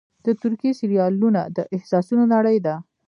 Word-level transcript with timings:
د 0.25 0.27
ترکیې 0.41 0.71
سریالونه 0.79 1.41
د 1.55 1.57
احساسونو 1.75 2.23
نړۍ 2.33 2.57
ده. 2.65 2.75